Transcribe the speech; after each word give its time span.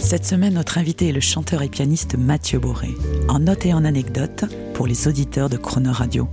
Cette 0.00 0.24
semaine, 0.24 0.54
notre 0.54 0.78
invité 0.78 1.10
est 1.10 1.12
le 1.12 1.20
chanteur 1.20 1.60
et 1.62 1.68
pianiste 1.68 2.16
Mathieu 2.16 2.58
Boré, 2.58 2.88
en 3.28 3.38
note 3.38 3.66
et 3.66 3.74
en 3.74 3.84
anecdote 3.84 4.46
pour 4.72 4.86
les 4.86 5.06
auditeurs 5.06 5.50
de 5.50 5.58
Crooner 5.58 5.90
Radio. 5.90 6.26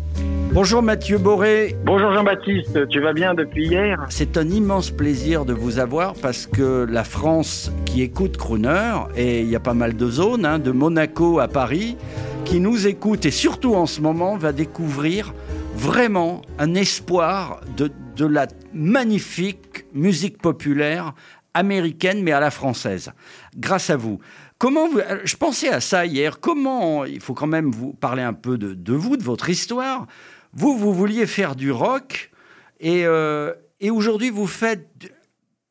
Bonjour 0.54 0.82
Mathieu 0.82 1.18
Boré. 1.18 1.76
Bonjour 1.84 2.14
Jean-Baptiste, 2.14 2.88
tu 2.88 3.02
vas 3.02 3.12
bien 3.12 3.34
depuis 3.34 3.68
hier? 3.68 4.06
C'est 4.10 4.38
un 4.38 4.48
immense 4.48 4.90
plaisir 4.90 5.44
de 5.44 5.54
vous 5.54 5.80
avoir 5.80 6.14
parce 6.14 6.48
que 6.48 6.88
la 6.90 7.04
France 7.04 7.70
qui 7.86 8.02
écoute 8.02 8.38
Crooner, 8.38 8.94
et 9.18 9.42
il 9.42 9.50
y 9.50 9.56
a 9.56 9.60
pas 9.60 9.74
mal 9.74 9.98
de 9.98 10.10
zones, 10.10 10.46
hein, 10.46 10.60
de 10.60 10.72
Monaco 10.72 11.40
à 11.40 11.50
Paris, 11.50 11.98
qui 12.46 12.62
nous 12.62 12.88
écoute 12.88 13.26
et 13.26 13.32
surtout 13.32 13.76
en 13.76 13.86
ce 13.86 14.00
moment 14.00 14.38
va 14.38 14.54
découvrir 14.54 15.34
vraiment 15.76 16.42
un 16.58 16.74
espoir 16.74 17.60
de, 17.76 17.92
de 18.16 18.26
la 18.26 18.48
magnifique 18.74 19.86
musique 19.94 20.42
populaire 20.42 21.14
américaine 21.58 22.24
mais 22.24 22.32
à 22.32 22.40
la 22.40 22.52
française, 22.52 23.12
grâce 23.56 23.90
à 23.90 23.98
vous. 23.98 24.20
Comment 24.58 24.88
vous, 24.90 25.02
je 25.24 25.36
pensais 25.36 25.70
à 25.70 25.82
ça 25.82 26.06
hier, 26.06 26.40
comment, 26.40 27.06
il 27.06 27.20
faut 27.20 27.34
quand 27.34 27.48
même 27.48 27.72
vous 27.72 27.94
parler 27.94 28.24
un 28.24 28.34
peu 28.34 28.58
de, 28.58 28.74
de 28.74 28.94
vous, 28.94 29.18
de 29.18 29.24
votre 29.24 29.50
histoire. 29.50 30.08
Vous, 30.54 30.78
vous 30.78 30.94
vouliez 30.94 31.28
faire 31.28 31.56
du 31.56 31.72
rock 31.72 32.32
et, 32.80 33.06
euh, 33.06 33.54
et 33.80 33.92
aujourd'hui 33.92 34.30
vous 34.30 34.48
faites 34.48 35.14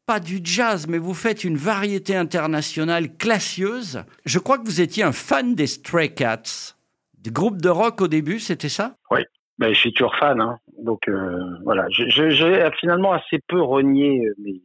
pas 0.07 0.20
du 0.20 0.39
jazz, 0.42 0.87
mais 0.87 0.98
vous 0.98 1.14
faites 1.14 1.42
une 1.42 1.57
variété 1.57 2.14
internationale 2.14 3.17
classieuse. 3.17 4.05
Je 4.25 4.39
crois 4.39 4.59
que 4.59 4.64
vous 4.64 4.81
étiez 4.81 5.03
un 5.03 5.11
fan 5.11 5.57
des 5.57 5.67
Stray 5.67 6.14
Cats, 6.14 6.77
du 7.19 7.33
groupe 7.33 7.61
de 7.61 7.69
rock 7.69 8.01
au 8.01 8.07
début, 8.07 8.39
c'était 8.39 8.69
ça? 8.69 8.95
Oui, 9.11 9.23
ben, 9.59 9.75
je 9.75 9.79
suis 9.81 9.92
toujours 9.92 10.14
fan. 10.17 10.41
Hein. 10.41 10.61
Donc 10.79 11.09
euh, 11.09 11.41
voilà, 11.64 11.87
j'ai 11.91 12.70
finalement 12.79 13.12
assez 13.14 13.41
peu 13.48 13.61
renié 13.61 14.31
mes, 14.39 14.62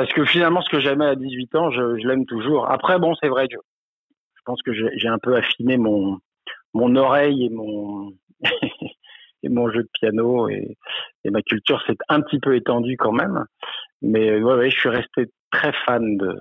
parce 0.00 0.12
que 0.12 0.24
finalement, 0.24 0.62
ce 0.62 0.70
que 0.70 0.80
j'aimais 0.80 1.06
à 1.06 1.14
18 1.16 1.54
ans, 1.56 1.70
je, 1.70 1.98
je 2.00 2.06
l'aime 2.06 2.24
toujours. 2.26 2.70
Après, 2.70 2.98
bon, 2.98 3.14
c'est 3.20 3.28
vrai, 3.28 3.46
je, 3.50 3.56
je 4.36 4.40
pense 4.44 4.62
que 4.62 4.72
j'ai 4.72 5.08
un 5.08 5.18
peu 5.18 5.34
affiné 5.36 5.76
mon, 5.76 6.18
mon 6.74 6.94
oreille 6.96 7.46
et 7.46 7.50
mon, 7.50 8.12
et 9.42 9.48
mon 9.48 9.70
jeu 9.70 9.82
de 9.82 9.88
piano 10.00 10.48
et, 10.48 10.76
et 11.24 11.30
ma 11.30 11.42
culture 11.42 11.82
s'est 11.86 11.96
un 12.08 12.20
petit 12.20 12.38
peu 12.38 12.54
étendue 12.56 12.96
quand 12.96 13.12
même. 13.12 13.44
Mais 14.02 14.40
ouais, 14.40 14.54
ouais, 14.54 14.70
je 14.70 14.78
suis 14.78 14.88
resté 14.88 15.26
très 15.50 15.72
fan 15.84 16.16
de, 16.16 16.36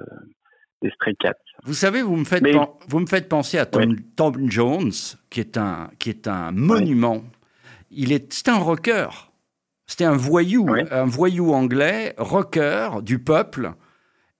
des 0.81 0.91
Stray 0.91 1.15
Cats. 1.15 1.33
Vous 1.63 1.73
savez, 1.73 2.01
vous 2.01 2.15
me 2.15 2.25
faites, 2.25 2.43
Mais- 2.43 2.53
vous 2.87 2.99
me 2.99 3.07
faites 3.07 3.27
penser 3.27 3.57
à 3.57 3.65
Tom, 3.65 3.95
Tom 4.15 4.51
Jones, 4.51 4.91
qui 5.29 5.39
est 5.39 5.57
un, 5.57 5.89
qui 5.99 6.09
est 6.09 6.27
un 6.27 6.51
monument. 6.51 7.23
Il 7.89 8.11
est, 8.11 8.31
c'était 8.31 8.51
un 8.51 8.59
rocker. 8.59 9.26
C'était 9.87 10.03
un 10.05 10.17
voyou, 10.17 10.67
un 10.91 11.05
voyou 11.05 11.53
anglais, 11.53 12.13
rocker 12.17 12.89
du 13.01 13.19
peuple. 13.23 13.71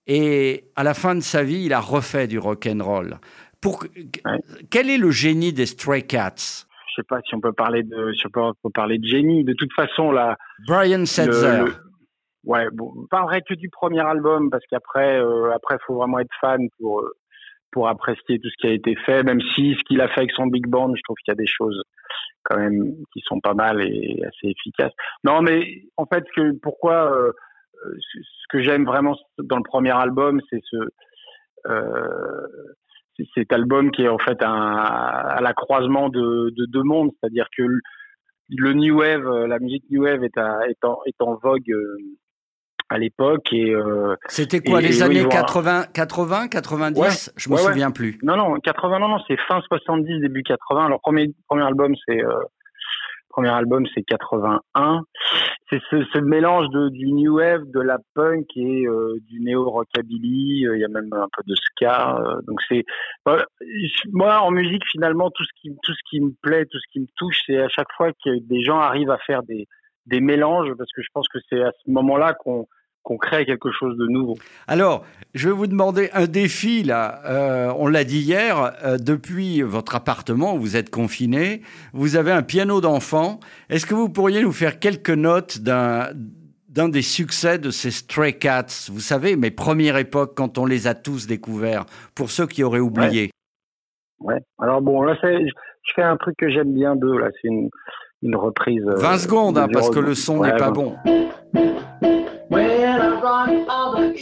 Et 0.06 0.66
à 0.76 0.84
la 0.84 0.94
fin 0.94 1.16
de 1.16 1.22
sa 1.22 1.44
vie, 1.44 1.64
il 1.66 1.74
a 1.74 1.80
refait 1.80 2.28
du 2.28 2.38
rock 2.40 2.68
and 2.68 2.84
roll. 2.84 3.18
Pour, 3.62 3.84
Ouais. 4.26 4.40
Quel 4.70 4.90
est 4.90 4.98
le 4.98 5.10
génie 5.12 5.54
des 5.54 5.66
Stray 5.66 6.06
Cats? 6.06 6.36
Je 6.90 7.02
sais 7.02 7.06
pas 7.08 7.20
si 7.28 7.34
on 7.36 7.42
peut 7.42 7.54
parler 7.54 7.84
de, 7.84 8.12
si 8.14 8.26
on 8.28 8.30
peut, 8.30 8.42
on 8.42 8.54
peut 8.64 8.70
parler 8.74 8.98
de 8.98 9.06
génie. 9.08 9.44
De 9.44 9.54
toute 9.54 9.72
façon, 9.74 10.12
là, 10.12 10.38
Brian 10.68 11.06
Setzer. 11.06 11.60
le- 11.60 11.66
le- 11.66 11.74
ouais, 12.44 12.68
bon, 12.74 12.94
on 12.98 13.06
parlerait 13.08 13.42
que 13.48 13.54
du 13.54 13.70
premier 13.70 14.02
album 14.02 14.50
parce 14.50 14.64
qu'après, 14.70 15.18
euh, 15.20 15.54
après, 15.56 15.78
faut 15.86 15.96
vraiment 15.96 16.20
être 16.20 16.30
fan 16.42 16.68
pour 16.80 17.02
euh, 17.02 17.12
pour 17.72 17.88
apprécier 17.88 18.40
tout 18.40 18.50
ce 18.50 18.56
qui 18.60 18.68
a 18.68 18.74
été 18.74 18.96
fait. 19.06 19.24
Même 19.24 19.42
si 19.56 19.76
ce 19.76 19.84
qu'il 19.84 20.02
a 20.02 20.08
fait 20.08 20.22
avec 20.22 20.32
son 20.32 20.48
big 20.48 20.68
band, 20.68 20.94
je 20.96 21.02
trouve 21.04 21.18
qu'il 21.24 21.32
y 21.32 21.34
a 21.34 21.36
des 21.36 21.48
choses 21.48 21.82
quand 22.44 22.58
même 22.58 22.96
qui 23.14 23.22
sont 23.26 23.40
pas 23.40 23.54
mal 23.54 23.82
et 23.82 24.22
assez 24.26 24.48
efficaces. 24.48 24.94
Non, 25.24 25.42
mais 25.42 25.84
en 25.98 26.06
fait, 26.06 26.24
que 26.36 26.54
pourquoi 26.62 27.12
euh, 27.12 27.32
ce 28.12 28.48
que 28.50 28.62
j'aime 28.62 28.86
vraiment 28.86 29.16
dans 29.38 29.58
le 29.58 29.64
premier 29.64 29.92
album, 29.92 30.42
c'est 30.50 30.62
ce 30.64 30.78
euh, 31.68 32.48
cet 33.34 33.52
album 33.52 33.92
qui 33.92 34.04
est 34.04 34.10
en 34.10 34.20
fait 34.20 34.38
à 34.42 35.40
la 35.42 35.54
croisement 35.54 36.10
de, 36.10 36.52
de 36.56 36.66
deux 36.66 36.84
mondes, 36.84 37.10
c'est-à-dire 37.20 37.48
que 37.56 37.64
le, 38.50 38.74
new 38.74 39.00
wave, 39.00 39.46
la 39.48 39.58
musique 39.60 39.84
new 39.90 40.04
wave 40.04 40.24
est 40.24 40.38
en 41.20 41.36
vogue 41.36 41.72
euh, 41.72 41.98
à 42.90 42.98
l'époque 42.98 43.52
et 43.54 43.72
euh, 43.74 44.16
C'était 44.28 44.62
quoi, 44.62 44.80
et- 44.82 44.88
les 44.88 45.00
et 45.00 45.04
années 45.04 45.22
voilà. 45.22 45.42
80, 45.42 45.84
80, 45.94 46.48
90 46.48 47.00
Ouais, 47.02 47.10
Je 47.36 47.50
me 47.50 47.56
ouais, 47.56 47.62
ouais. 47.62 47.68
souviens 47.68 47.92
plus. 47.92 48.18
non 48.24 48.36
non 48.38 48.56
80 48.60 49.00
non 49.00 49.08
non 49.10 49.18
c'est 49.28 49.38
fin 49.48 49.60
70 49.62 50.20
début 50.22 50.44
80. 50.44 50.90
Leur 50.90 51.00
premier 51.02 51.34
premier 51.50 51.64
album 51.64 51.94
c'est 52.08 52.24
euh, 52.24 52.34
premier 53.30 53.50
album 53.50 53.86
c'est 53.94 54.04
81. 54.04 55.02
C'est 55.70 55.82
ce, 55.92 56.02
ce 56.14 56.20
mélange 56.20 56.70
de 56.70 56.88
du 56.90 57.12
new 57.12 57.36
wave, 57.40 57.64
de 57.72 57.82
la 57.82 57.98
punk 58.16 58.46
et 58.56 58.86
euh, 58.88 59.16
du 59.28 59.42
néo 59.42 59.70
rockabilly. 59.70 60.66
Euh, 60.66 60.78
Il 60.78 60.80
y 60.82 60.86
a 60.86 60.88
même 60.88 61.10
un 61.12 61.28
peu 61.36 61.44
de 61.46 61.56
ska. 61.56 62.18
euh, 62.20 62.42
donc 62.48 62.60
c'est 62.70 62.86
je- 63.28 64.10
moi 64.14 64.40
en 64.42 64.52
musique 64.52 64.84
finalement 64.90 65.30
tout 65.32 65.44
ce 65.44 65.50
qui 65.62 65.76
tout 65.84 65.94
ce 65.94 66.00
qui 66.10 66.22
me 66.22 66.32
plaît, 66.42 66.66
tout 66.66 66.80
ce 66.80 66.88
qui 66.92 67.02
me 67.02 67.08
touche, 67.18 67.38
c'est 67.46 67.58
à 67.62 67.68
chaque 67.68 67.92
fois 67.98 68.12
que 68.24 68.40
des 68.48 68.62
gens 68.64 68.80
arrivent 68.80 69.12
à 69.12 69.18
faire 69.18 69.44
des 69.44 69.68
des 70.06 70.22
mélanges 70.22 70.74
parce 70.78 70.90
que 70.96 71.02
je 71.02 71.10
pense 71.14 71.28
que 71.28 71.38
c'est 71.50 71.62
à 71.62 71.72
ce 71.84 71.92
moment-là 71.92 72.34
qu'on 72.34 72.66
qu'on 73.08 73.18
crée 73.18 73.46
quelque 73.46 73.72
chose 73.72 73.98
de 73.98 74.06
nouveau. 74.08 74.36
Alors, 74.68 75.06
je 75.34 75.48
vais 75.48 75.56
vous 75.56 75.68
demander 75.68 76.10
un 76.12 76.26
défi, 76.26 76.84
là. 76.84 77.22
Euh, 77.26 77.72
on 77.78 77.88
l'a 77.88 78.04
dit 78.04 78.20
hier, 78.20 78.74
euh, 78.84 78.98
depuis 78.98 79.62
votre 79.62 79.96
appartement 79.96 80.56
où 80.56 80.60
vous 80.60 80.76
êtes 80.76 80.90
confiné, 80.90 81.62
vous 81.94 82.18
avez 82.18 82.34
un 82.34 82.44
piano 82.44 82.82
d'enfant. 82.82 83.40
Est-ce 83.70 83.86
que 83.86 83.94
vous 83.96 84.10
pourriez 84.10 84.42
nous 84.42 84.52
faire 84.52 84.78
quelques 84.80 85.10
notes 85.10 85.60
d'un 85.60 86.10
d'un 86.68 86.90
des 86.90 87.02
succès 87.02 87.58
de 87.60 87.70
ces 87.72 87.92
Stray 87.92 88.38
Cats? 88.38 88.90
Vous 88.92 89.00
savez, 89.00 89.38
mes 89.38 89.52
premières 89.52 89.96
époques, 89.96 90.34
quand 90.36 90.58
on 90.58 90.66
les 90.66 90.86
a 90.88 90.94
tous 90.94 91.28
découverts, 91.28 91.86
pour 92.14 92.30
ceux 92.30 92.46
qui 92.46 92.62
auraient 92.62 92.82
oublié. 92.82 93.32
Ouais. 94.20 94.42
Alors 94.60 94.82
bon, 94.82 95.02
là, 95.04 95.16
c'est, 95.22 95.46
je 95.48 95.94
fais 95.96 96.04
un 96.04 96.18
truc 96.18 96.36
que 96.38 96.50
j'aime 96.50 96.74
bien 96.74 96.98
d'eux. 96.98 97.18
Là, 97.18 97.30
c'est 97.42 97.48
une, 97.48 97.70
une 98.22 98.36
reprise. 98.36 98.84
euh, 98.86 98.96
20 98.98 99.18
secondes, 99.18 99.58
hein, 99.58 99.70
parce 99.72 99.90
que 99.92 100.00
le 100.00 100.14
son 100.14 100.40
Ouais, 100.40 100.52
n'est 100.52 100.58
pas 100.58 100.72
bon. 100.72 100.98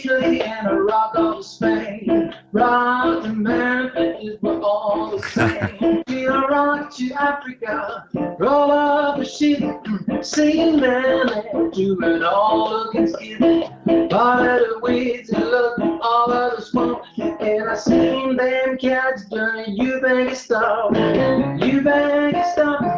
Well, 0.04 0.22
I 0.22 0.26
rock 0.26 0.34
all 0.34 0.36
the 0.36 0.36
Italy 0.36 0.42
and 0.42 0.68
I 0.68 0.72
rock 0.72 1.12
all 1.16 1.36
the 1.36 1.42
Spain. 1.42 2.34
Rock 2.52 3.22
to 3.22 3.32
Memphis, 3.32 4.36
we're 4.42 4.60
all 4.60 5.16
the 5.16 5.22
same. 5.22 6.02
We 6.16 6.26
are 6.26 6.48
rock 6.48 6.94
to 6.96 7.12
Africa, 7.12 8.08
roll 8.38 8.72
up 8.72 9.18
the 9.18 9.24
shit, 9.24 9.62
singing 10.24 10.80
man, 10.80 11.70
do 11.72 11.98
it 12.02 12.22
all 12.22 12.70
looking 12.70 13.06
skinny. 13.06 13.64
All 14.12 14.40
of 14.40 14.60
the 14.60 14.80
weeds 14.82 15.30
and 15.30 15.44
look, 15.44 15.78
all 15.78 16.32
of 16.32 16.56
the 16.56 16.62
smoke, 16.62 17.02
and 17.18 17.68
I 17.68 17.76
seen 17.76 18.36
them 18.36 18.78
cats 18.78 19.26
doing 19.26 19.76
you 19.76 20.00
bang 20.00 20.34
stuff, 20.34 20.96
you 21.62 21.82
bang 21.82 22.42
stuff, 22.52 22.95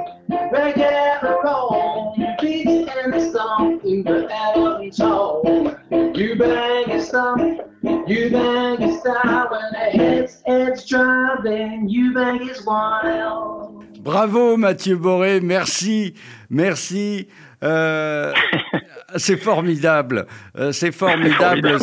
you 8.08 8.30
bang 8.30 8.82
and 8.82 8.98
style 9.00 9.48
when 9.50 9.72
the 9.72 9.98
heads 9.98 10.42
heads 10.46 10.86
driving, 10.86 11.88
you 11.88 12.14
bang 12.14 12.48
is 12.48 12.64
wild. 12.64 13.84
Bravo 14.00 14.56
Mathieu 14.56 14.96
Boré, 14.96 15.40
merci, 15.40 16.14
merci. 16.48 17.28
Euh, 17.62 18.32
c'est 19.16 19.36
formidable, 19.36 20.26
Euh, 20.56 20.72
c'est 20.72 20.92
formidable. 20.92 21.78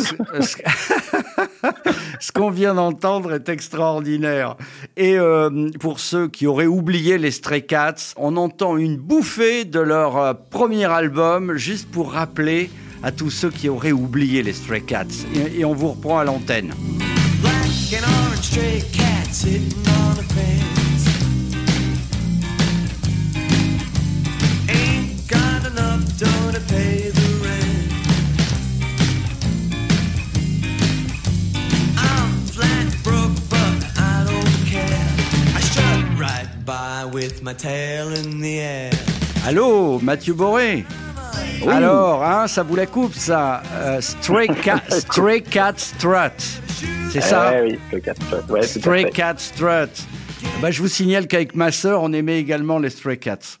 Ce, 2.20 2.32
qu'on 2.32 2.50
vient 2.50 2.74
d'entendre 2.74 3.34
est 3.34 3.48
extraordinaire. 3.48 4.56
Et 4.96 5.18
euh, 5.18 5.68
pour 5.78 6.00
ceux 6.00 6.28
qui 6.28 6.46
auraient 6.46 6.66
oublié 6.66 7.18
les 7.18 7.30
Stray 7.30 7.66
Cats, 7.66 8.14
on 8.16 8.36
entend 8.38 8.78
une 8.78 8.96
bouffée 8.96 9.64
de 9.66 9.80
leur 9.80 10.38
premier 10.48 10.86
album, 10.86 11.56
juste 11.56 11.90
pour 11.90 12.12
rappeler 12.12 12.70
à 13.02 13.12
tous 13.12 13.30
ceux 13.30 13.50
qui 13.50 13.68
auraient 13.68 13.92
oublié 13.92 14.42
les 14.42 14.52
Stray 14.52 14.82
Cats. 14.82 15.06
Et, 15.34 15.60
et 15.60 15.64
on 15.64 15.74
vous 15.74 15.88
reprend 15.88 16.18
à 16.18 16.24
l'antenne. 16.24 16.72
Allô, 39.46 40.00
Mathieu 40.00 40.34
Boré? 40.34 40.84
Alors, 41.68 42.22
hein, 42.24 42.46
ça 42.46 42.62
vous 42.62 42.76
la 42.76 42.86
coupe, 42.86 43.14
ça 43.14 43.62
Euh, 43.74 44.00
Stray, 44.00 44.48
Cat, 44.62 44.82
Stray 44.88 45.42
Cat 45.42 45.74
Strut. 45.76 46.32
C'est 47.10 47.20
ça 47.20 47.50
Ouais, 47.52 47.62
oui, 47.72 47.78
le 47.92 48.00
4 48.00 48.20
ouais, 48.32 48.44
tout 48.46 48.56
à 48.56 48.62
Stray. 48.62 49.10
Cat 49.10 49.34
Strut. 49.38 49.90
Bah, 50.60 50.70
je 50.70 50.80
vous 50.80 50.88
signale 50.88 51.26
qu'avec 51.26 51.54
ma 51.54 51.72
sœur, 51.72 52.02
on 52.02 52.12
aimait 52.12 52.38
également 52.38 52.78
les 52.78 52.90
Stray 52.90 53.18
Cats. 53.18 53.58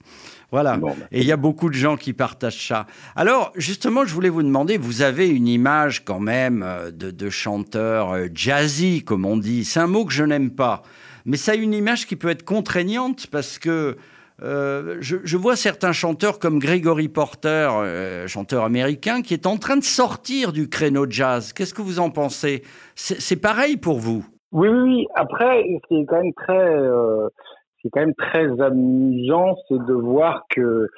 Voilà. 0.52 0.76
Bon, 0.76 0.88
bah. 0.88 1.06
Et 1.10 1.20
il 1.20 1.26
y 1.26 1.32
a 1.32 1.36
beaucoup 1.36 1.68
de 1.68 1.74
gens 1.74 1.96
qui 1.96 2.12
partagent 2.12 2.68
ça. 2.68 2.86
Alors, 3.16 3.52
justement, 3.56 4.04
je 4.04 4.14
voulais 4.14 4.28
vous 4.28 4.42
demander, 4.42 4.78
vous 4.78 5.02
avez 5.02 5.28
une 5.28 5.48
image 5.48 6.04
quand 6.04 6.20
même 6.20 6.62
euh, 6.64 6.90
de, 6.90 7.10
de 7.10 7.30
chanteur 7.30 8.12
euh, 8.12 8.26
jazzy, 8.32 9.02
comme 9.04 9.24
on 9.24 9.36
dit. 9.36 9.64
C'est 9.64 9.80
un 9.80 9.86
mot 9.88 10.04
que 10.04 10.12
je 10.12 10.22
n'aime 10.24 10.50
pas. 10.50 10.82
Mais 11.24 11.36
ça 11.36 11.52
a 11.52 11.54
une 11.56 11.74
image 11.74 12.06
qui 12.06 12.14
peut 12.14 12.28
être 12.28 12.44
contraignante 12.44 13.26
parce 13.26 13.58
que 13.58 13.96
euh, 14.42 14.98
je, 15.00 15.36
vois 15.36 15.56
certains 15.56 15.92
chanteurs 15.92 16.38
comme 16.38 16.58
Gregory 16.58 17.08
Porter, 17.08 17.70
euh, 17.72 18.26
chanteur 18.26 18.64
américain, 18.64 19.22
qui 19.22 19.32
est 19.32 19.46
en 19.46 19.56
train 19.56 19.76
de 19.76 19.82
sortir 19.82 20.52
du 20.52 20.68
créneau 20.68 21.06
jazz. 21.08 21.52
Qu'est-ce 21.52 21.72
que 21.72 21.82
vous 21.82 22.00
en 22.00 22.10
pensez? 22.10 22.62
C'est 22.94 23.20
c'est 23.20 23.40
pareil 23.40 23.78
pour 23.78 23.98
vous? 23.98 24.26
Oui, 24.52 24.68
oui. 24.68 25.06
Après, 25.14 25.64
ce 25.64 25.88
qui 25.88 26.02
est 26.02 26.04
quand 26.04 26.22
même 26.22 26.34
très, 26.34 26.76
euh, 26.76 27.28
ce 27.28 27.80
qui 27.80 27.86
est 27.88 27.90
quand 27.90 28.00
même 28.00 28.14
très 28.14 28.60
amusant, 28.60 29.54
c'est 29.68 29.82
de 29.82 29.94
voir 29.94 30.44
que, 30.50 30.88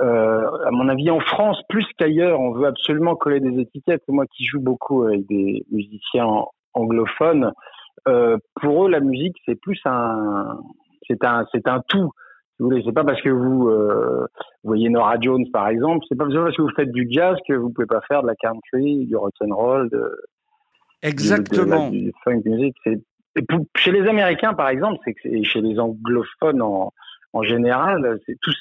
euh, 0.00 0.50
à 0.66 0.70
mon 0.70 0.88
avis, 0.88 1.10
en 1.10 1.20
France, 1.20 1.60
plus 1.68 1.86
qu'ailleurs, 1.98 2.40
on 2.40 2.52
veut 2.52 2.66
absolument 2.66 3.16
coller 3.16 3.40
des 3.40 3.60
étiquettes. 3.60 4.02
Moi 4.06 4.26
qui 4.26 4.44
joue 4.44 4.60
beaucoup 4.60 5.02
avec 5.02 5.26
des 5.26 5.64
musiciens 5.72 6.44
anglophones, 6.72 7.52
pour 8.60 8.84
eux, 8.84 8.90
la 8.90 9.00
musique, 9.00 9.36
c'est 9.46 9.58
plus 9.60 9.80
un, 9.86 10.58
c'est 11.08 11.24
un, 11.24 11.46
c'est 11.52 11.66
un 11.66 11.80
tout. 11.88 12.12
Vous 12.58 12.66
voulez, 12.66 12.82
c'est 12.84 12.92
pas 12.92 13.04
parce 13.04 13.20
que 13.20 13.30
vous, 13.30 13.68
euh, 13.68 14.26
vous 14.62 14.68
voyez 14.68 14.88
Nora 14.88 15.16
Jones 15.20 15.44
par 15.52 15.68
exemple, 15.68 16.04
c'est 16.08 16.16
pas 16.16 16.24
parce 16.24 16.56
que 16.56 16.62
vous 16.62 16.70
faites 16.76 16.92
du 16.92 17.08
jazz 17.10 17.36
que 17.48 17.54
vous 17.54 17.70
pouvez 17.70 17.86
pas 17.86 18.00
faire 18.02 18.22
de 18.22 18.28
la 18.28 18.36
country, 18.36 19.06
du 19.06 19.16
rock 19.16 19.32
and 19.40 19.54
roll, 19.54 19.90
de, 19.90 20.16
Exactement. 21.02 21.90
du, 21.90 22.02
du 22.04 22.12
funk 22.22 22.42
music. 22.44 22.76
Pour- 23.48 23.66
chez 23.76 23.90
les 23.90 24.06
Américains, 24.08 24.54
par 24.54 24.68
exemple, 24.68 24.98
c'est 25.04 25.42
chez 25.44 25.60
les 25.60 25.78
anglophones 25.80 26.62
en, 26.62 26.92
en 27.32 27.42
général, 27.42 28.20
tout, 28.42 28.52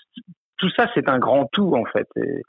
tout 0.58 0.70
ça, 0.72 0.90
c'est 0.96 1.08
un 1.08 1.20
grand 1.20 1.46
tout 1.52 1.76
en 1.76 1.86
fait. 1.86 2.08
Et 2.16 2.42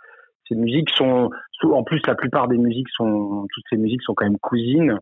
ces 0.49 0.55
musiques 0.55 0.91
sont, 0.91 1.31
en 1.63 1.83
plus, 1.85 2.01
la 2.07 2.15
plupart 2.15 2.49
des 2.49 2.59
musiques 2.59 2.89
sont, 2.97 3.47
toutes 3.53 3.65
ces 3.71 3.77
musiques 3.77 4.03
sont 4.03 4.15
quand 4.15 4.25
même 4.25 4.39
cousines. 4.39 4.99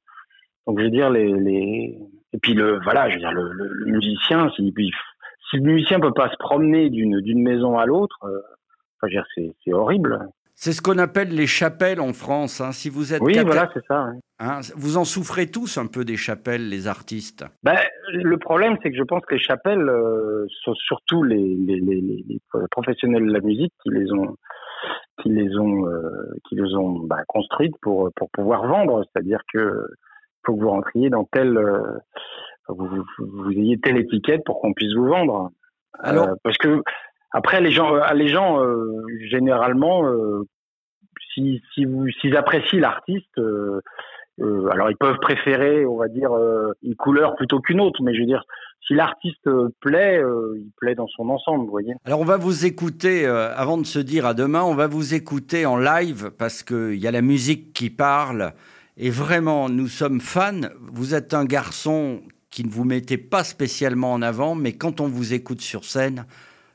Donc, 0.67 0.79
je 0.79 0.85
veux 0.85 0.91
dire, 0.91 1.11
les, 1.11 1.33
les, 1.33 1.99
et 2.33 2.39
puis 2.39 2.55
le, 2.55 2.81
voilà, 2.83 3.09
je 3.09 3.15
veux 3.15 3.21
dire, 3.21 3.33
le, 3.33 3.53
le, 3.53 3.67
le 3.69 3.93
musicien, 3.93 4.51
si, 4.55 4.71
puis, 4.73 4.91
si 5.53 5.59
le 5.59 5.63
musicien 5.73 6.01
peut 6.01 6.13
pas 6.13 6.29
se 6.31 6.37
promener 6.39 6.91
d'une, 6.91 7.21
d'une 7.21 7.43
maison 7.43 7.79
à 7.79 7.87
l'autre, 7.87 8.17
euh, 8.25 8.41
c'est, 9.65 9.73
horrible. 9.73 10.19
C'est 10.55 10.73
ce 10.73 10.81
qu'on 10.81 10.99
appelle 10.99 11.29
les 11.35 11.47
chapelles 11.47 12.01
en 12.01 12.13
France. 12.13 12.61
hein. 12.61 12.73
Si 12.73 12.89
vous 12.89 13.13
êtes 13.15 13.21
Oui, 13.23 13.39
voilà, 13.45 13.69
c'est 13.75 13.85
ça. 13.87 13.99
hein. 13.99 14.19
hein, 14.39 14.61
vous 14.77 14.97
en 14.97 15.05
souffrez 15.05 15.47
tous 15.49 15.77
un 15.79 15.87
peu 15.87 16.05
des 16.05 16.17
chapelles, 16.17 16.69
les 16.69 16.87
artistes. 16.89 17.45
Ben, 17.63 17.77
le 18.13 18.37
problème, 18.39 18.77
c'est 18.83 18.91
que 18.91 18.97
je 18.97 19.03
pense 19.03 19.23
que 19.27 19.35
les 19.35 19.41
chapelles 19.41 19.89
euh, 19.89 20.47
sont 20.65 20.75
surtout 20.75 21.23
les, 21.23 21.37
les, 21.67 21.81
les, 21.81 22.01
les- 22.01 22.25
les 22.29 22.41
professionnels 22.71 23.27
de 23.27 23.33
la 23.33 23.41
musique 23.41 23.73
qui 23.83 23.91
les 23.91 24.11
ont 24.13 24.37
qui 25.23 25.29
les 25.29 25.57
ont 25.59 25.87
euh, 25.87 26.33
qui 26.49 26.57
les 26.57 26.75
ont 26.75 27.01
bah, 27.01 27.23
construites 27.29 27.75
pour 27.83 28.11
pour 28.17 28.31
pouvoir 28.31 28.67
vendre. 28.67 29.05
C'est-à-dire 29.13 29.41
que 29.53 29.87
faut 30.45 30.55
que 30.57 30.61
vous 30.61 30.71
rentriez 30.71 31.11
dans 31.11 31.25
telle 31.25 31.57
euh, 31.57 31.99
vous, 32.69 32.87
vous, 32.87 33.05
vous 33.19 33.51
ayez 33.51 33.79
telle 33.81 33.97
étiquette 33.99 34.43
pour 34.45 34.61
qu'on 34.61 34.73
puisse 34.73 34.95
vous 34.95 35.07
vendre. 35.07 35.51
Alors- 35.99 36.29
Euh, 36.29 36.35
parce 36.45 36.57
que 36.59 36.83
après 37.33 37.61
les 37.61 37.71
gens 37.71 37.95
euh, 37.95 38.13
les 38.15 38.29
gens 38.29 38.63
euh, 38.63 39.03
généralement 39.31 40.07
euh, 40.07 40.43
si 41.35 41.61
si 41.75 41.85
vous 41.85 42.09
s'ils 42.21 42.37
apprécient 42.37 42.81
l'artiste 42.81 43.39
alors 44.73 44.91
ils 44.91 44.97
peuvent 44.97 45.19
préférer, 45.21 45.87
on 45.87 45.97
va 45.97 46.09
dire, 46.09 46.31
une 46.83 46.97
couleur 46.97 47.37
plutôt 47.37 47.61
qu'une 47.61 47.81
autre, 47.81 48.03
mais 48.03 48.15
je 48.15 48.21
veux 48.21 48.27
dire, 48.27 48.43
si 48.87 48.95
l'artiste 48.95 49.49
plaît, 49.81 50.19
euh, 50.19 50.55
il 50.57 50.71
plaît 50.79 50.95
dans 50.97 51.07
son 51.07 51.29
ensemble, 51.29 51.65
vous 51.67 51.71
voyez. 51.71 51.95
Alors 52.07 52.19
on 52.21 52.25
va 52.25 52.39
vous 52.39 52.65
écouter, 52.67 53.25
euh, 53.27 53.55
avant 53.55 53.79
de 53.79 53.85
se 53.87 53.99
dire 54.01 54.27
à 54.27 54.35
demain, 54.35 54.63
on 54.63 54.75
va 54.75 54.89
vous 54.89 55.15
écouter 55.15 55.65
en 55.67 55.77
live 55.77 56.31
parce 56.39 56.63
qu'il 56.65 56.95
y 56.97 57.07
a 57.07 57.11
la 57.13 57.23
musique 57.23 57.73
qui 57.73 57.91
parle. 57.91 58.53
Et 58.97 59.11
vraiment, 59.11 59.69
nous 59.69 59.87
sommes 59.87 60.21
fans. 60.21 60.69
Vous 60.81 61.15
êtes 61.15 61.35
un 61.35 61.45
garçon 61.45 62.23
qui 62.53 62.65
ne 62.65 62.71
vous 62.71 62.85
mettez 62.85 63.19
pas 63.19 63.43
spécialement 63.43 64.13
en 64.13 64.23
avant, 64.23 64.55
mais 64.55 64.75
quand 64.75 65.01
on 65.01 65.09
vous 65.09 65.33
écoute 65.33 65.63
sur 65.63 65.85
scène, 65.85 66.27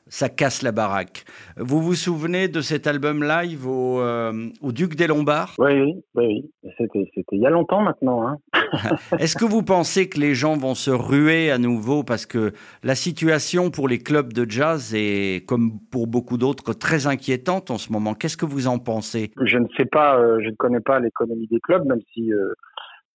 ça 0.08 0.28
casse 0.28 0.62
la 0.62 0.72
baraque. 0.72 1.24
Vous 1.56 1.80
vous 1.80 1.94
souvenez 1.94 2.48
de 2.48 2.60
cet 2.60 2.86
album 2.86 3.22
live 3.22 3.66
au, 3.66 4.00
euh, 4.00 4.48
au 4.62 4.72
Duc 4.72 4.96
des 4.96 5.06
Lombards? 5.06 5.54
Oui, 5.58 5.80
oui, 5.80 6.02
oui, 6.14 6.50
c'était 6.78 7.08
il 7.32 7.40
y 7.40 7.46
a 7.46 7.50
longtemps 7.50 7.82
maintenant. 7.82 8.26
Hein. 8.26 8.38
Est-ce 9.18 9.36
que 9.36 9.44
vous 9.44 9.62
pensez 9.62 10.08
que 10.08 10.18
les 10.18 10.34
gens 10.34 10.56
vont 10.56 10.74
se 10.74 10.90
ruer 10.90 11.50
à 11.50 11.58
nouveau 11.58 12.02
parce 12.02 12.26
que 12.26 12.52
la 12.82 12.94
situation 12.94 13.70
pour 13.70 13.86
les 13.86 13.98
clubs 13.98 14.32
de 14.32 14.50
jazz 14.50 14.94
est, 14.94 15.46
comme 15.46 15.78
pour 15.90 16.06
beaucoup 16.06 16.38
d'autres, 16.38 16.72
très 16.72 17.06
inquiétante 17.06 17.70
en 17.70 17.78
ce 17.78 17.92
moment? 17.92 18.14
Qu'est-ce 18.14 18.36
que 18.36 18.46
vous 18.46 18.66
en 18.66 18.78
pensez? 18.78 19.30
Je 19.44 19.58
ne 19.58 19.66
sais 19.76 19.84
pas, 19.84 20.18
euh, 20.18 20.40
je 20.42 20.48
ne 20.48 20.56
connais 20.56 20.80
pas 20.80 20.98
l'économie 21.00 21.48
des 21.48 21.60
clubs, 21.60 21.84
même 21.86 22.00
si 22.14 22.32
euh, 22.32 22.52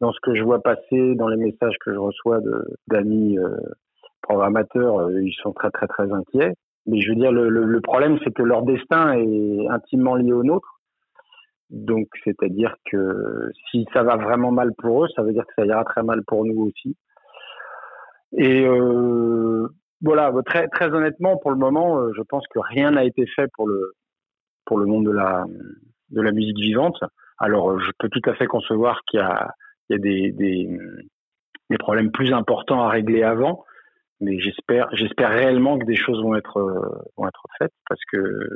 dans 0.04 0.12
ce 0.12 0.20
que 0.22 0.36
je 0.36 0.44
vois 0.44 0.62
passer, 0.62 1.16
dans 1.16 1.30
les 1.30 1.38
messages 1.38 1.78
que 1.80 1.94
je 1.94 1.98
reçois 1.98 2.40
d'amis 2.88 3.38
euh, 3.38 3.56
programmateurs, 4.22 5.00
euh, 5.00 5.24
ils 5.24 5.34
sont 5.42 5.54
très, 5.54 5.72
très, 5.72 5.88
très 5.88 6.12
inquiets. 6.12 6.54
Mais 6.86 7.00
je 7.00 7.10
veux 7.10 7.16
dire, 7.16 7.32
le, 7.32 7.80
problème, 7.80 8.20
c'est 8.22 8.34
que 8.34 8.44
leur 8.44 8.64
destin 8.64 9.14
est 9.14 9.68
intimement 9.70 10.16
lié 10.16 10.34
au 10.34 10.44
nôtre. 10.44 10.82
Donc, 11.70 12.08
c'est-à-dire 12.26 12.76
que 12.92 13.50
si 13.72 13.88
ça 13.94 14.04
va 14.04 14.18
vraiment 14.18 14.52
mal 14.52 14.74
pour 14.78 15.06
eux, 15.06 15.08
ça 15.16 15.24
veut 15.24 15.32
dire 15.32 15.46
que 15.46 15.54
ça 15.56 15.66
ira 15.66 15.86
très 15.86 16.04
mal 16.04 16.22
pour 16.28 16.44
nous 16.44 16.64
aussi. 16.64 16.98
Et 18.38 18.66
euh, 18.68 19.70
voilà, 20.02 20.34
très, 20.46 20.68
très 20.68 20.90
honnêtement, 20.92 21.38
pour 21.38 21.52
le 21.52 21.58
moment, 21.58 21.98
euh, 21.98 22.12
je 22.18 22.22
pense 22.24 22.46
que 22.50 22.60
rien 22.60 22.92
n'a 22.92 23.06
été 23.06 23.26
fait 23.26 23.48
pour 23.54 23.70
le 23.70 23.94
pour 24.66 24.78
le 24.78 24.86
monde 24.86 25.06
de 25.06 25.12
la 25.12 25.46
de 26.10 26.22
la 26.22 26.34
musique 26.34 26.58
vivante. 26.58 27.00
Alors, 27.38 27.80
je 27.80 27.92
peux 28.00 28.10
tout 28.10 28.30
à 28.30 28.34
fait 28.34 28.48
concevoir 28.48 29.00
qu'il 29.08 29.22
y 29.22 29.24
a 29.24 29.54
il 29.90 29.94
y 29.94 29.96
a 29.96 30.02
des, 30.02 30.32
des 30.32 30.70
des 31.70 31.78
problèmes 31.78 32.12
plus 32.12 32.34
importants 32.34 32.82
à 32.84 32.90
régler 32.90 33.24
avant, 33.24 33.64
mais 34.22 34.40
j'espère 34.40 34.90
j'espère 34.94 35.30
réellement 35.30 35.78
que 35.80 35.86
des 35.86 35.96
choses 35.96 36.22
vont 36.22 36.36
être 36.36 36.58
euh, 36.58 36.90
vont 37.18 37.28
être 37.28 37.44
faites 37.58 37.74
parce 37.88 38.02
que 38.12 38.50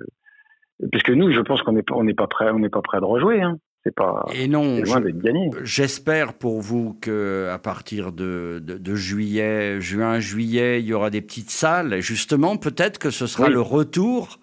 parce 0.91 1.03
que 1.03 1.11
nous, 1.11 1.31
je 1.31 1.41
pense 1.41 1.61
qu'on 1.63 1.71
n'est 1.73 1.83
pas 1.83 1.95
on 1.95 2.03
n'est 2.03 2.13
pas 2.13 2.27
prêt 2.27 2.49
on 2.51 2.59
n'est 2.59 2.69
pas 2.69 2.81
prêt 2.81 2.99
de 2.99 3.05
rejouer. 3.05 3.41
Hein. 3.41 3.57
C'est 3.83 3.95
pas 3.95 4.25
Et 4.33 4.47
non, 4.47 4.75
c'est 4.77 4.81
loin 4.83 4.99
je- 4.99 5.05
d'être 5.05 5.19
gagné. 5.19 5.49
j'espère 5.63 6.33
pour 6.33 6.59
vous 6.61 6.97
que 7.01 7.47
à 7.53 7.57
partir 7.57 8.11
de, 8.11 8.59
de, 8.61 8.77
de 8.77 8.95
juillet, 8.95 9.79
juin, 9.79 10.19
juillet, 10.19 10.81
il 10.81 10.87
y 10.87 10.93
aura 10.93 11.09
des 11.09 11.21
petites 11.21 11.51
salles. 11.51 11.93
Et 11.93 12.01
justement, 12.01 12.57
peut-être 12.57 12.97
que 12.99 13.11
ce 13.11 13.27
sera 13.27 13.47
Oui. 13.47 13.53
le 13.53 13.61
retour 13.61 14.39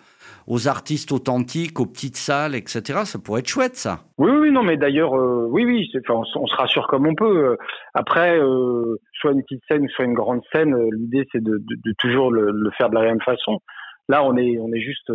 aux 0.46 0.68
artistes 0.68 1.12
authentiques, 1.12 1.80
aux 1.80 1.86
petites 1.86 2.16
salles, 2.16 2.54
etc. 2.54 3.00
Ça 3.04 3.18
pourrait 3.18 3.40
être 3.40 3.48
chouette, 3.48 3.76
ça. 3.76 4.00
Oui, 4.18 4.30
oui, 4.30 4.50
non, 4.50 4.62
mais 4.62 4.76
d'ailleurs, 4.76 5.14
euh, 5.14 5.46
oui, 5.48 5.64
oui, 5.64 5.90
enfin, 6.00 6.22
on, 6.36 6.46
se 6.46 6.56
rassure 6.56 6.86
comme 6.86 7.06
on 7.06 7.14
peut. 7.14 7.52
Euh, 7.52 7.56
Après, 7.94 8.38
euh, 8.38 8.96
soit 9.12 9.32
une 9.32 9.42
petite 9.42 9.62
scène, 9.68 9.88
soit 9.88 10.04
une 10.04 10.14
grande 10.14 10.42
scène, 10.52 10.76
l'idée 10.92 11.26
c'est 11.32 11.42
de, 11.42 11.60
toujours 11.98 12.30
le, 12.30 12.70
faire 12.76 12.90
de 12.90 12.94
la 12.94 13.02
même 13.02 13.20
façon. 13.20 13.60
Là, 14.08 14.22
on 14.22 14.36
est, 14.36 14.58
on 14.58 14.70
est 14.72 14.80
juste 14.80 15.10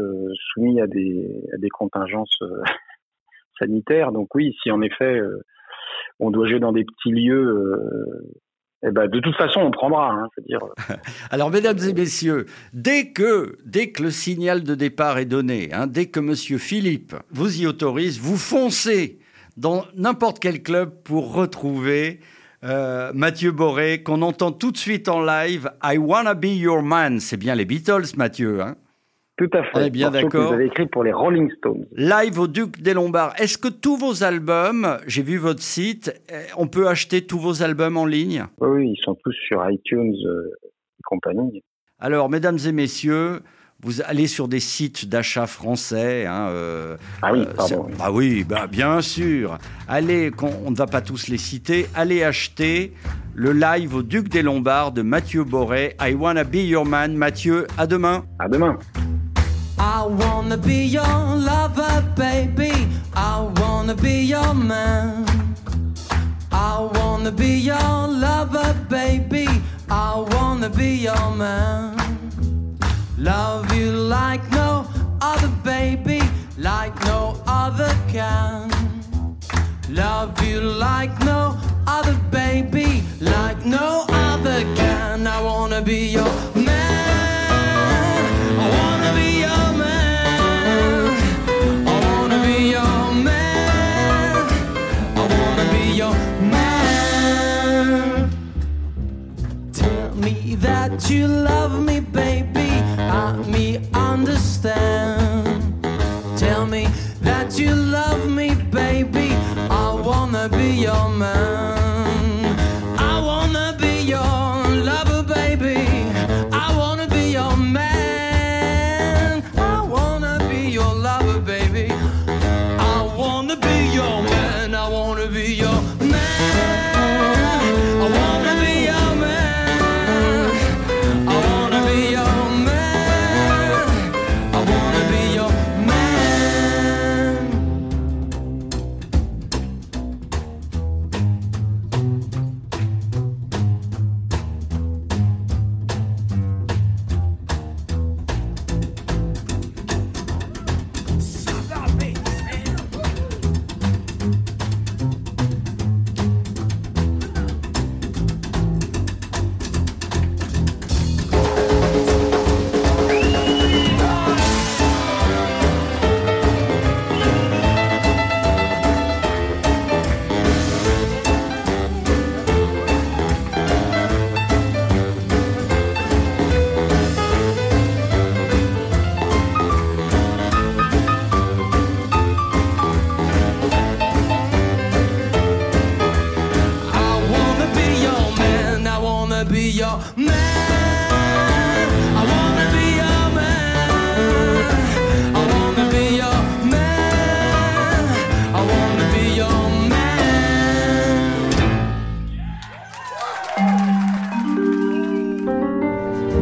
soumis 0.54 0.82
à 0.82 0.88
des, 0.88 1.30
à 1.54 1.58
des 1.58 1.70
contingences 1.70 2.40
sanitaires. 3.60 4.12
Donc 4.12 4.34
oui, 4.34 4.56
si 4.64 4.72
en 4.72 4.82
effet 4.82 5.22
on 6.20 6.32
doit 6.32 6.48
jouer 6.48 6.60
dans 6.60 6.72
des 6.72 6.86
petits 6.86 7.12
lieux, 7.12 7.80
eh 8.82 8.92
ben, 8.92 9.08
de 9.08 9.20
toute 9.20 9.36
façon, 9.36 9.60
on 9.60 9.72
prendra. 9.72 10.12
Hein, 10.12 10.28
dire. 10.48 10.60
Alors, 11.32 11.52
mesdames 11.52 11.80
et 11.80 11.94
messieurs, 11.94 12.46
dès 12.74 13.12
que, 13.12 13.58
dès 13.66 13.92
que 13.92 14.04
le 14.04 14.12
signal 14.12 14.64
de 14.64 14.74
départ 14.74 15.18
est 15.18 15.26
donné, 15.26 15.70
hein, 15.74 15.86
dès 15.88 16.06
que 16.06 16.20
Monsieur 16.20 16.58
Philippe 16.58 17.14
vous 17.32 17.62
y 17.62 17.68
autorise, 17.68 18.20
vous 18.20 18.38
foncez 18.38 19.20
dans 19.58 19.86
n'importe 19.96 20.40
quel 20.40 20.64
club 20.64 20.92
pour 21.04 21.34
retrouver 21.34 22.22
euh, 22.64 23.12
Mathieu 23.14 23.52
Boré, 23.52 24.02
qu'on 24.04 24.22
entend 24.22 24.52
tout 24.52 24.72
de 24.72 24.78
suite 24.78 25.10
en 25.10 25.22
live. 25.22 25.70
I 25.84 25.98
wanna 25.98 26.34
be 26.34 26.46
your 26.46 26.82
man. 26.82 27.20
C'est 27.20 27.38
bien 27.38 27.56
les 27.56 27.66
Beatles, 27.66 28.16
Mathieu. 28.16 28.62
Hein 28.62 28.76
Tout 29.40 29.50
à 29.54 29.64
fait. 29.64 29.70
On 29.76 29.80
est 29.80 29.90
bien 29.90 30.10
Morceau 30.12 30.28
que 30.28 30.34
d'accord. 30.34 30.48
Vous 30.50 30.54
avez 30.54 30.66
écrit 30.66 30.86
pour 30.88 31.04
les 31.04 31.14
Rolling 31.14 31.50
Stones. 31.58 31.86
Live 31.96 32.38
au 32.38 32.48
Duc 32.48 32.82
des 32.82 32.94
Lombards. 32.94 33.34
Est-ce 33.40 33.58
que 33.58 33.70
tous 33.70 33.96
vos 33.96 34.22
albums, 34.24 34.98
j'ai 35.08 35.24
vu 35.24 35.38
votre 35.38 35.62
site, 35.64 36.14
euh, 36.32 36.44
on 36.58 36.68
peut 36.68 36.90
acheter 36.90 37.26
tous 37.26 37.40
vos 37.40 37.64
albums 37.64 37.96
en 37.96 38.06
ligne? 38.06 38.44
Oui, 38.60 38.90
ils 38.98 39.02
sont 39.02 39.16
tous 39.24 39.34
sur 39.48 39.64
iTunes 39.72 40.14
euh, 40.28 40.52
et 40.66 41.04
compagnie. 41.06 41.64
Alors, 42.00 42.30
mesdames 42.30 42.58
et 42.68 42.72
messieurs, 42.74 43.40
Vous 43.82 44.02
allez 44.02 44.28
sur 44.28 44.50
des 44.50 44.60
sites 44.60 45.08
d'achat 45.08 45.48
français. 45.48 46.26
hein, 46.26 46.50
euh, 46.50 46.98
Ah 47.22 47.32
oui, 47.32 47.46
pardon. 47.56 47.88
c'est- 47.88 47.96
Ah 48.02 48.12
oui, 48.12 48.44
bah, 48.44 48.68
bien 48.68 49.00
sûr. 49.00 49.58
Allez, 49.88 50.32
on 50.66 50.72
ne 50.72 50.76
va 50.76 50.86
pas 50.86 51.00
tous 51.00 51.30
les 51.30 51.38
citer. 51.38 51.86
Allez 51.96 52.22
acheter 52.22 52.92
le 53.36 53.54
live 53.54 53.96
au 53.96 54.04
Duc 54.04 54.28
des 54.28 54.42
Lombards 54.42 54.92
de 54.92 55.02
Mathieu 55.02 55.46
Boré. 55.46 55.96
I 56.02 56.14
wanna 56.14 56.44
be 56.44 56.56
your 56.56 56.86
man. 56.86 57.16
Mathieu, 57.16 57.68
à 57.78 57.88
demain. 57.88 58.26
À 58.38 58.50
demain. 58.50 58.78
I 59.80 60.04
wanna 60.06 60.58
be 60.58 60.84
your 60.86 61.04
lover, 61.04 62.02
baby. 62.16 62.74
I 63.14 63.40
wanna 63.60 63.96
be 63.96 64.24
your 64.24 64.54
man. 64.54 65.26
I 66.52 66.80
wanna 66.96 67.32
be 67.32 67.58
your 67.60 68.08
lover, 68.08 68.74
baby. 68.90 69.48
I 69.90 70.26
wanna 70.34 70.70
be 70.70 70.96
your 70.96 71.32
man. 71.32 71.96
Love 73.18 73.74
you 73.74 73.92
like 73.92 74.44
no 74.52 74.86
other, 75.22 75.48
baby, 75.64 76.22
like 76.58 76.94
no 77.06 77.42
other 77.48 77.94
can. 78.10 78.70
Love 79.90 80.42
you 80.46 80.60
like 80.60 81.18
no 81.24 81.58
other, 81.88 82.16
baby, 82.32 83.04
like 83.22 83.66
no 83.66 84.06
other 84.10 84.62
can. 84.76 85.26
I 85.26 85.42
wanna 85.42 85.82
be 85.82 86.08
your 86.08 86.19
me 106.70 106.88
that 107.22 107.58
you 107.58 107.74
love 107.74 108.30
me, 108.30 108.54
baby. 108.56 109.32
I 109.70 109.94
wanna 110.06 110.50
be 110.50 110.70
your 110.86 111.10
man. 111.10 111.79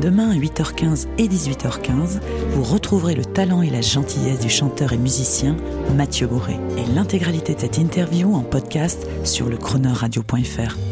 Demain 0.01 0.31
à 0.31 0.35
8h15 0.35 1.07
et 1.17 1.27
18h15, 1.27 2.21
vous 2.51 2.63
retrouverez 2.63 3.15
le 3.15 3.25
talent 3.25 3.61
et 3.61 3.69
la 3.69 3.81
gentillesse 3.81 4.39
du 4.39 4.49
chanteur 4.49 4.93
et 4.93 4.97
musicien 4.97 5.57
Mathieu 5.95 6.27
Boré. 6.27 6.55
Et 6.77 6.85
l'intégralité 6.95 7.55
de 7.55 7.59
cette 7.59 7.77
interview 7.77 8.33
en 8.33 8.41
podcast 8.41 9.07
sur 9.25 9.49
le 9.49 9.57
chroneurradio.fr. 9.57 10.86